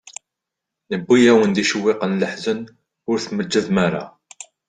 Newwi-awen-d 0.89 1.57
icewwiqen 1.63 2.11
n 2.15 2.19
leḥzen, 2.21 2.61
ur 3.09 3.17
tmeǧǧdem 3.19 3.75
ara. 3.85 4.05